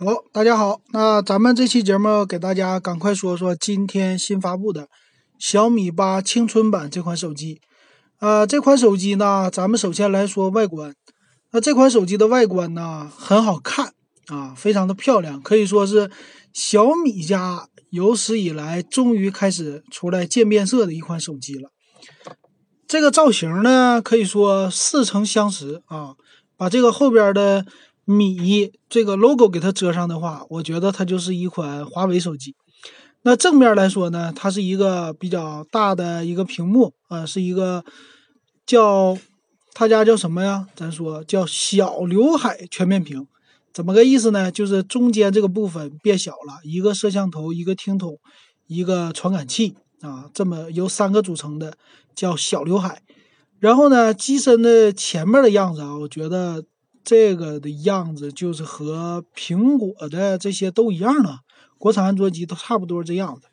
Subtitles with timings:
[0.00, 4.86] 好，大家好，那咱们这期节目给大家赶快说说今天新发布的
[5.40, 7.60] 小米八青春版这款手机。
[8.20, 10.94] 呃，这款手机呢，咱们首先来说外观。
[11.50, 13.92] 那这款手机的外观呢，很好看
[14.28, 16.08] 啊，非常的漂亮，可以说是
[16.52, 21.70] 小米家有史以来终于开始出来渐变色的一款手机了。
[22.86, 26.14] 这个造型呢，可以说似曾相识啊，
[26.56, 27.66] 把这个后边的。
[28.08, 32.56] 米这个 logo 给它遮上的话，我觉得它就是一款华为手机。
[33.20, 37.84] 那正面来说呢，它是一个比较大的一个屏幕啊，是一个
[38.64, 39.18] 叫
[39.74, 40.66] 他家叫什么呀？
[40.74, 43.26] 咱说叫小刘海全面屏，
[43.74, 44.50] 怎么个意思呢？
[44.50, 48.18] 就是中间这个部分变小了，一个摄像头，一个听筒，
[48.66, 51.76] 一个传感器啊，这么由三个组成的
[52.14, 53.02] 叫小刘海。
[53.58, 56.64] 然后呢，机身的前面的样子啊，我觉得。
[57.08, 61.38] 这个的样子就是和苹果的这些都一样的，
[61.78, 63.48] 国产安卓机都差不多这样子。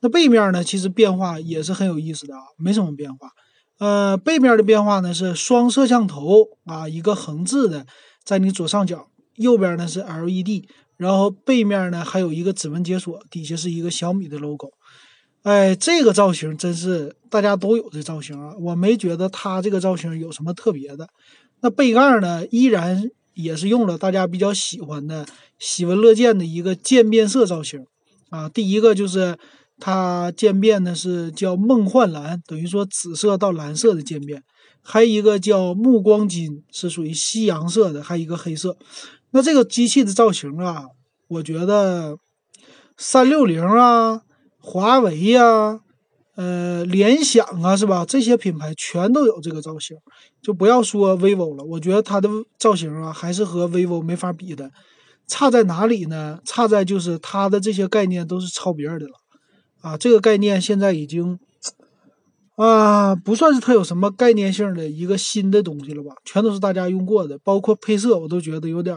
[0.00, 3.32] 那背面呢，其实变化也是很有意思的啊，没什么变化。
[3.78, 7.84] 呃，背面的变化呢是双摄像头啊，一个横置的
[8.24, 10.64] 在你左上角，右边呢是 LED，
[10.96, 14.70] 然后背面呢还有一个指纹解锁，底下是一个小米的 logo。
[15.42, 21.06] 哎，这个造型真是大家都有这造型啊，我没觉得它这个造型有什么特别的。
[21.60, 25.26] 那背盖呢，依然也是用了大家比较喜欢的、
[25.58, 27.86] 喜闻乐见的一个渐变色造型
[28.30, 28.48] 啊。
[28.48, 29.38] 第一个就是
[29.78, 34.40] 它渐变的是叫梦幻蓝，等于说紫色到蓝色的渐变；
[34.82, 38.76] 还有一个叫暮光金，是属于夕阳色的；还有一个黑色。
[39.32, 40.86] 那这个机器的造型啊，
[41.28, 42.18] 我觉得
[42.96, 44.22] 三六零啊、
[44.58, 45.80] 华为呀。
[46.40, 48.02] 呃，联想啊，是吧？
[48.06, 49.94] 这些品牌全都有这个造型，
[50.40, 51.62] 就不要说 vivo 了。
[51.62, 54.70] 我觉得它的造型啊，还是和 vivo 没法比的。
[55.26, 56.38] 差在哪里呢？
[56.46, 59.12] 差在就是它的这些概念都是抄别人的了
[59.82, 59.98] 啊。
[59.98, 61.38] 这个概念现在已经
[62.56, 66.14] 啊，不算是它有什么概念性的一个新的东西了吧？
[66.24, 68.96] 全都是大家用过的，包括配色，我都觉得有点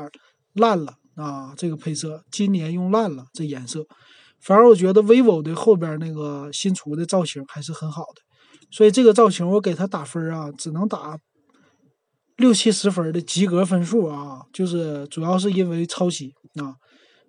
[0.54, 1.54] 烂了啊。
[1.58, 3.86] 这个配色今年用烂了，这颜色。
[4.46, 8.22] 反而我觉得 vivo 的后边那个新出的造型还是很好的，
[8.70, 11.18] 所以这个造型我给它打分啊，只能打
[12.36, 16.76] 六七十分的及格分数啊，就是主要是因为抄袭啊。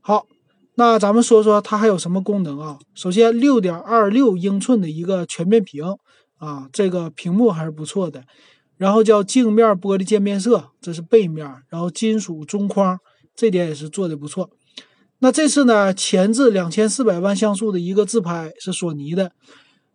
[0.00, 0.26] 好，
[0.76, 2.78] 那咱们说说它还有什么功能啊？
[2.94, 5.84] 首先，六点二六英寸的一个全面屏
[6.38, 8.24] 啊，这个屏幕还是不错的。
[8.76, 12.98] 然后叫镜面玻璃渐变色，这是背面，然后金属中框，
[13.36, 14.50] 这点也是做的不错。
[15.24, 19.32] 那这次呢，前置两千四百万像素的一个自拍是索尼的，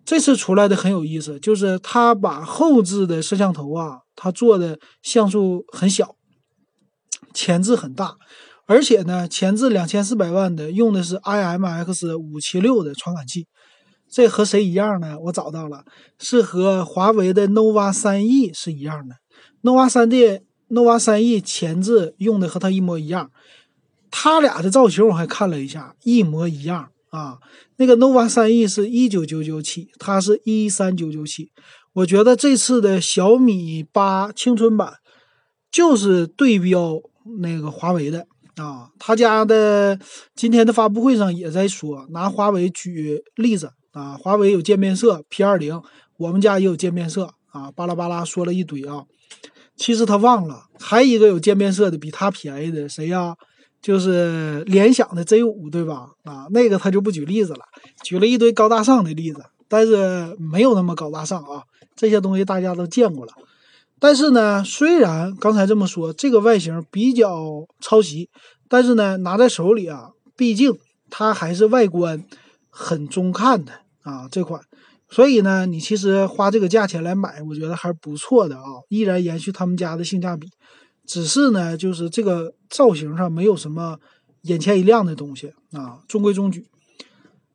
[0.03, 6.15] 这次出来的很有意思，就是它把后置的摄像头啊，它做的像素很小，
[7.31, 8.15] 前置很大，
[8.65, 13.45] 而且呢，前置两千四百万的用的是 IMX 五七六的传感器，
[14.09, 15.15] 这和谁一样呢？
[15.25, 15.83] 我找到了，
[16.17, 19.17] 是和华为的 nova 三 E 是一样的
[19.61, 20.39] ，nova 三 D
[20.71, 23.29] nova 三 E 前置用的和它一模一样。
[24.11, 27.37] 它俩的造型我还看了一下，一模一样啊。
[27.77, 31.51] 那个 nova 三 E 是一九九九起，它是一三九九起。
[31.93, 34.93] 我觉得这次的小米八青春版
[35.71, 37.01] 就是对标
[37.39, 38.27] 那个华为的
[38.57, 38.89] 啊。
[38.99, 39.99] 他家的
[40.35, 44.17] 今天的发布会上也在说，拿华为举例子啊。
[44.17, 45.81] 华为有渐变色 P 二零，
[46.17, 47.71] 我们家也有渐变色啊。
[47.71, 49.05] 巴拉巴拉说了一堆啊，
[49.75, 53.35] 其实他忘了，还一个有渐变色的比它便宜的谁呀？
[53.81, 56.09] 就是联想的 Z 五，对吧？
[56.23, 57.59] 啊，那个他就不举例子了，
[58.03, 61.63] 举了一堆高大上的例子，但是没有那么高大上啊。
[61.95, 63.33] 这些东西大家都见过了。
[63.99, 68.29] 但是呢，虽然刚才这么说，这个外形比较抄袭，
[68.69, 70.77] 但是呢，拿在手里啊，毕竟
[71.09, 72.23] 它还是外观
[72.69, 73.73] 很中看的
[74.03, 74.61] 啊，这款。
[75.09, 80.47] 所以呢，你其实花这个价钱来买，我觉得还是不错的啊，依然延续他们家的性价比。
[81.09, 83.97] 只是呢，就是这个造型上没有什么
[84.43, 86.67] 眼前一亮的东西啊，中规中矩。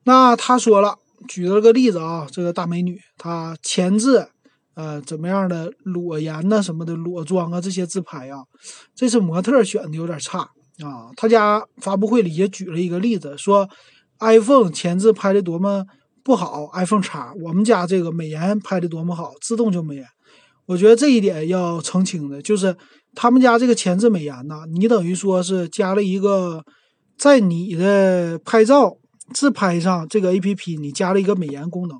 [0.02, 0.96] 那他说了，
[1.28, 4.26] 举了个例子啊，这个大美女她前置
[4.74, 8.42] 呃怎么样的裸颜呐什么的裸妆啊这些自拍啊，
[8.92, 10.40] 这次模特选的有点差
[10.80, 11.14] 啊。
[11.16, 13.68] 他家发布会里也举了一个例子，说
[14.18, 15.86] iPhone 前置拍的多么
[16.24, 20.04] 不好，iPhone 叉我们家这个美颜拍的多么好，自动就美颜。
[20.66, 22.76] 我觉得这一点要澄清的就是。
[23.16, 26.64] 他们家这个前置美颜呢，你等于说是加了一个，
[27.16, 28.98] 在你的拍照
[29.32, 31.96] 自拍上这个 A P P，你加了一个美颜功能，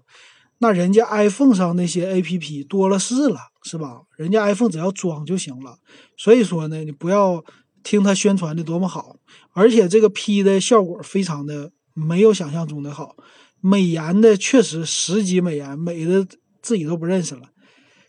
[0.58, 4.00] 那人家 iPhone 上那些 A P P 多了是了，是吧？
[4.16, 5.76] 人家 iPhone 只要装就行了。
[6.19, 7.44] 所以说呢，你不要
[7.84, 9.14] 听他宣传的多么好，
[9.52, 13.14] 而且这个 P 的效果非常的没有想象中的好，
[13.61, 16.26] 美颜的确实十级美颜，美的
[16.61, 17.43] 自己都不认识了。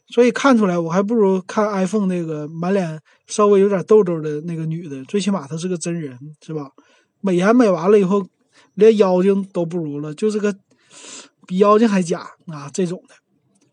[0.08, 6.70] 所以看出来，我还不如看 iPhone 那个满脸稍微有点痘痘的那个女的，最起码她是个真人，是吧？
[7.22, 8.24] 美颜美完了以后，
[8.76, 10.56] 连妖精都不如了，就是个
[11.48, 13.16] 比妖精还假啊这种的。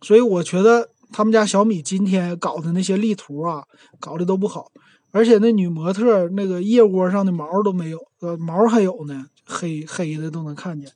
[0.00, 3.62] 所以我觉得他们家小米今天搞的那些力图啊，
[4.00, 4.72] 搞的都不好，
[5.10, 10.90] 而且那女模特那个腋窝上的毛都没有，呃，毛还有呢，黑黑的都能看见。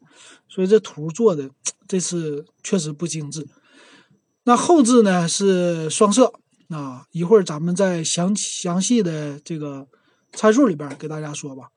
[0.49, 1.50] 所以这图做的
[1.87, 3.47] 这次确实不精致。
[4.49, 6.33] 那后置呢是双摄
[6.69, 9.89] 啊，一会儿咱们再详详细的这个
[10.33, 11.71] 参数里边给大家说吧。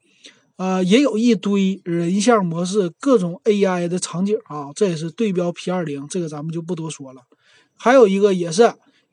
[0.56, 7.24] 呃，也有一堆人像模式，各种 AI 的场景啊，这也是对标 P 二零，这个咱们就不多说了。
[7.75, 8.71] 还有一个也是，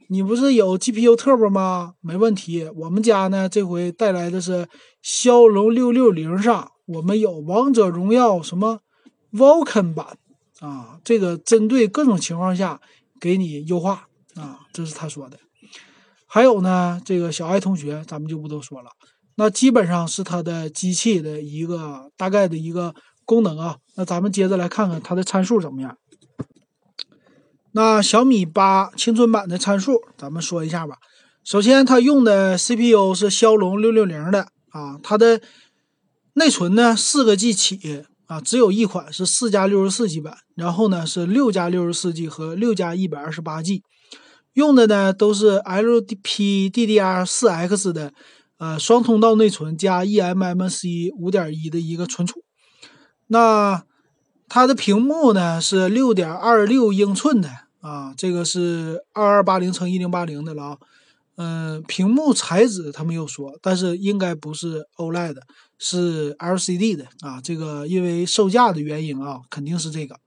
[0.08, 1.94] 你不是有 GPU Turbo 吗？
[2.02, 4.68] 没问题，我们家呢这回带来的是
[5.00, 8.80] 骁龙六六零上，我们有王者荣耀什么
[9.32, 10.18] Vulcan 版
[10.60, 12.82] 啊，这个针对各种情况下。
[13.20, 15.38] 给你优化啊，这是他说的。
[16.26, 18.90] 还有呢，这个小爱同学，咱们就不多说了。
[19.36, 23.76] 那基本上是它的机器的一个大概的一个功能啊。
[23.94, 25.96] 那咱们接着来看看它的参数怎么样。
[27.72, 30.96] 那小米八青春版的参数，咱们说一下吧。
[31.44, 35.40] 首先，它用的 CPU 是骁龙六六零的啊，它的
[36.32, 38.04] 内存呢四个 G 起。
[38.26, 43.84] 啊，只有一款是四加六十四 G 版，然后呢是六加六十四 G 和六加一百二十八 G，
[44.54, 48.12] 用的呢都是 LPDDR4X 的，
[48.58, 52.42] 呃双通道内存加 eMMC 五点一的一个存储。
[53.28, 53.84] 那
[54.48, 57.48] 它的屏幕呢是六点二六英寸的
[57.80, 60.78] 啊，这个是二二八零乘一零八零的了啊。
[61.36, 65.36] 嗯，屏幕材质他没有说，但是应该不是 OLED，
[65.78, 67.40] 是 LCD 的啊。
[67.42, 70.18] 这个因为售价的原因啊，肯定是这个。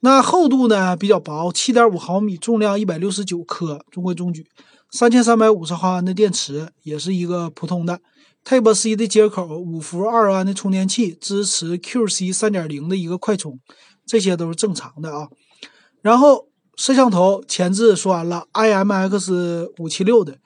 [0.00, 4.46] 那厚度呢比较薄，七点五毫米，重量一百六十九克，中规中矩。
[4.90, 8.00] 三千三百五十毫安的电池，也是一个普通的
[8.44, 13.60] Type C 的接口，五伏二安的充电器，支持 QC 三点零的一个快充，
[14.06, 15.28] 这些都是正常的啊。
[16.00, 16.49] 然后。
[16.80, 20.38] 摄像头前置说完了，IMX 五七六的，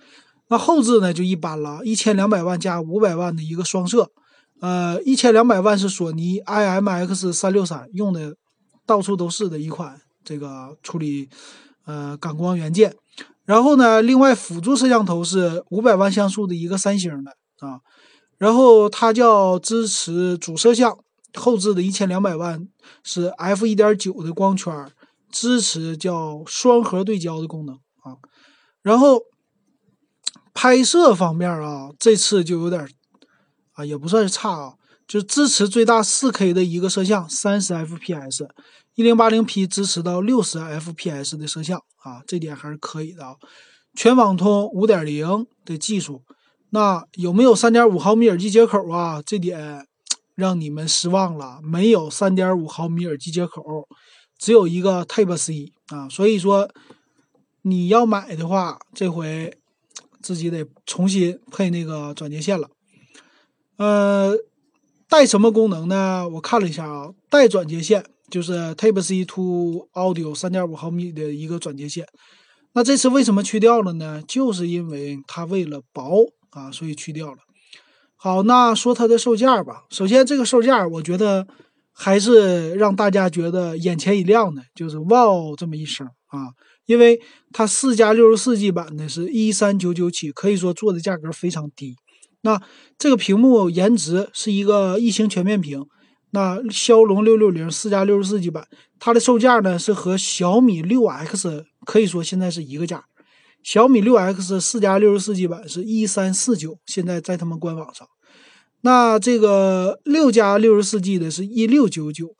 [0.48, 4.10] 那后置呢就一般了，一千两百万加五百万的一个双摄，
[4.60, 8.34] 呃，一千两百万是索尼 IMX 三六三用的，
[8.84, 11.28] 到处都是的一款这个处理
[11.86, 12.96] 呃感光元件，
[13.44, 17.30] 然后呢，另外辅助摄像头是五百万像素的一个三星的
[17.64, 17.78] 啊，
[18.38, 20.98] 然后它叫支持主摄像，
[21.34, 22.66] 后置的一千两百万
[23.04, 24.74] 是 F 一点九的光圈。
[25.34, 28.14] 支持叫双核对焦的功能啊，
[28.82, 29.20] 然后
[30.54, 32.88] 拍摄方面啊，这次就有点
[33.72, 34.74] 啊，也不算是差啊，
[35.08, 38.48] 就支持最大四 K 的一个摄像，三十 FPS，
[38.94, 43.34] 一零八零 P 支持到六十 FPS 的摄像啊，这点还是可以的啊。
[43.96, 46.22] 全网通五点零的技术，
[46.70, 49.20] 那有没有三点五毫米耳机接口啊？
[49.20, 49.88] 这点
[50.36, 53.88] 让你们失望了，没有三点五毫米耳机接口。
[54.44, 56.70] 只有一个 Type C 啊，所以说
[57.62, 59.56] 你要买的话，这回
[60.20, 62.68] 自己得重新配那个转接线了。
[63.78, 64.36] 呃，
[65.08, 66.28] 带什么功能呢？
[66.28, 72.06] 我看了一下啊，带转接线就是 Type C to Audio 三点五毫米的一个转接线。
[72.74, 74.22] 那这次为什么去掉了呢？
[74.28, 77.38] 就是因为它为了薄啊，所以去掉了。
[78.16, 79.84] 好，那说它的售价吧。
[79.88, 81.46] 首先，这个售价我觉得。
[81.96, 86.50] 还是让大家觉得眼前一亮的，就是哇哦这么一声啊！
[86.86, 87.20] 因为
[87.52, 91.96] 它四加六十四 G 版的是一三九九起，可以说做的价格非常低。
[92.42, 92.60] 那
[92.98, 95.86] 这个屏幕颜值是一个异形全面屏。
[96.32, 98.66] 那骁龙六六零四加六十四 G 版，
[98.98, 103.04] 它的售价呢是和小米六 X 可以说现在是一个价。
[103.62, 108.06] 小米六 X 四加六十四 G 版是一三四九，现在在他们官网上。
[108.84, 112.34] 那这个六加六十四 G 的是一六九九，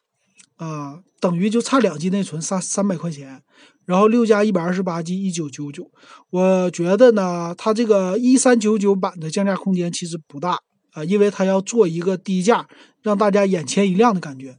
[0.57, 3.43] 啊，等于就差两 G 内存，三三百块钱。
[3.87, 5.91] 然后六加一百二十八 G 一九九九，
[6.29, 10.59] 我觉得呢，它这个一三九九版的降价空间其实不大
[10.93, 12.69] 啊，因为它要做一个低价，
[13.01, 14.59] 让大家眼前一亮的感觉。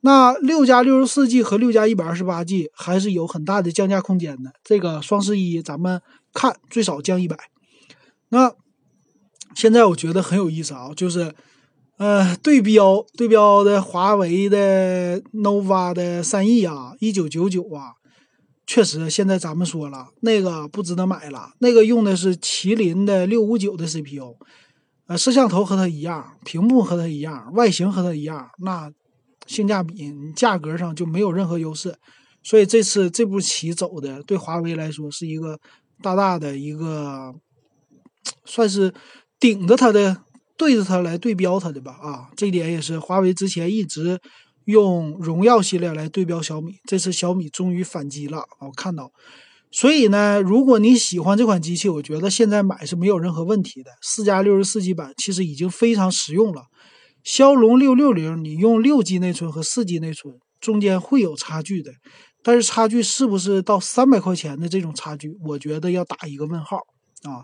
[0.00, 4.52] 那六加六十四 G 和六加一百二十八 G 还是有很大的降价空间的。
[4.64, 6.02] 这个双十一咱们
[6.34, 7.38] 看最少降一百。
[8.30, 8.56] 那。
[9.54, 11.34] 现在我觉得很有意思啊，就是，
[11.98, 17.92] 呃，对标对标的华为的 nova 的三 E 啊，一九九九啊，
[18.66, 24.36] 确实现在咱们说了那个不值得买了，那个用的是麒麟的六五九的 CPU，
[25.06, 28.90] 呃，摄像头和它一样，屏幕和它一样，外形和它一样，那
[29.46, 31.94] 性价比价格上就没有任何优势。
[32.44, 35.60] 所以这次这步棋走的，对华为来说是一个
[36.00, 37.32] 大大的一个，
[38.44, 38.92] 算是
[39.42, 40.22] 顶着它的，
[40.56, 41.90] 对着它来对标它的吧。
[42.00, 44.20] 啊，这点也是华为之前一直
[44.66, 48.68] 用荣耀系列来对标小米，这次小米终于反击了啊。
[48.68, 49.10] 我看到。
[49.72, 53.90] 所以呢，如果你喜欢这款机器，我觉得现在买是没有任何问题的。
[54.00, 56.66] 四加六十四 G 版其实已经非常实用了。
[57.24, 61.90] 骁龙六六零，你用六 G 内存和四 G 内存中间会有差距的，
[62.44, 66.76] 但是差距是不是到三百块钱的这种差距，我觉得要打一个问号
[67.24, 67.42] 啊。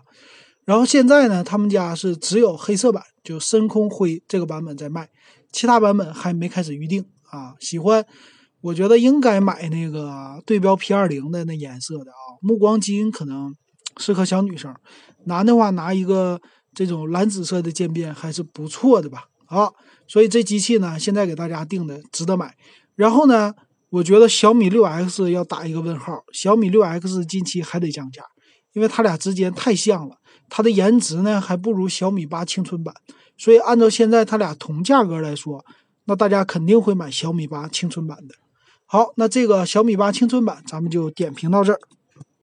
[0.69, 5.09] 然后现在呢，他们家是只有黑色版，就深空灰这个版本在卖，
[5.51, 7.55] 其他版本还没开始预定啊。
[7.59, 8.05] 喜欢。
[8.61, 13.55] 我觉得应该买那个对标 P 二零的那颜色的啊，暮光金可能
[13.97, 14.71] 适合小女生，
[15.23, 16.39] 男的话拿一个
[16.75, 19.23] 这种蓝紫色的渐变还是不错的吧。
[19.47, 19.73] 好，
[20.07, 22.53] 所以这机器呢，现在给大家定的值得买。
[22.95, 23.55] 然后呢，
[23.89, 28.21] 我觉得小米六 X 要打一个问号，小米六 X 近期还得降价，
[28.73, 30.17] 因为它俩之间太像了，
[30.49, 32.93] 它的颜值呢还不如小米八青春版，
[33.37, 35.63] 所以按照现在它俩同价格来说，
[36.05, 38.35] 那大家肯定会买小米八青春版的。
[38.85, 41.79] 好，那这个小米八青春版咱们就点评到这儿。